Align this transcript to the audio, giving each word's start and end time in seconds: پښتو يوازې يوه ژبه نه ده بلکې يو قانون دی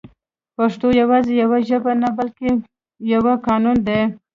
پښتو 0.57 0.87
يوازې 1.01 1.33
يوه 1.43 1.57
ژبه 1.69 1.91
نه 2.01 2.09
ده 2.11 2.15
بلکې 2.17 2.49
يو 3.11 3.21
قانون 3.45 3.77
دی 3.87 4.01